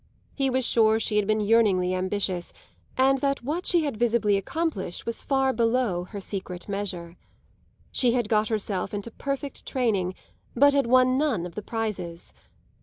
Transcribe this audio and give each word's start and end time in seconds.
He 0.33 0.49
was 0.49 0.65
sure 0.65 0.99
she 0.99 1.17
had 1.17 1.27
been 1.27 1.41
yearningly 1.41 1.93
ambitious 1.93 2.53
and 2.97 3.19
that 3.19 3.43
what 3.43 3.67
she 3.67 3.83
had 3.83 3.97
visibly 3.97 4.35
accomplished 4.35 5.05
was 5.05 5.21
far 5.21 5.53
below 5.53 6.05
her 6.05 6.19
secret 6.19 6.67
measure. 6.67 7.17
She 7.91 8.13
had 8.13 8.27
got 8.27 8.47
herself 8.47 8.95
into 8.95 9.11
perfect 9.11 9.63
training, 9.63 10.15
but 10.55 10.73
had 10.73 10.87
won 10.87 11.19
none 11.19 11.45
of 11.45 11.53
the 11.53 11.61
prizes. 11.61 12.33